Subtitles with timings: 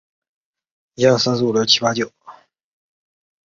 [0.03, 0.07] 双牌县
[1.37, 2.11] 是一个重要林区。